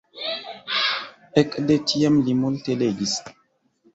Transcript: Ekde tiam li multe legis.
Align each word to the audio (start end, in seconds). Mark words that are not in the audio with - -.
Ekde 1.41 1.77
tiam 1.91 2.17
li 2.29 2.35
multe 2.41 2.79
legis. 2.83 3.13